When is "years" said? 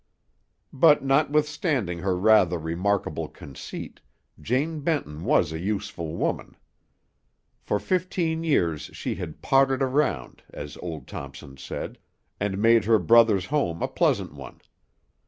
8.43-8.89